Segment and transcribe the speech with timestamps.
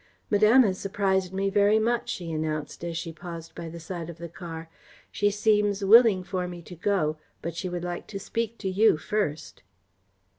[0.31, 4.17] "Madame has surprised me very much," she announced, as she paused by the side of
[4.17, 4.67] the car.
[5.11, 8.97] "She seems willing for me to go, but she would like to speak to you
[8.97, 9.61] first."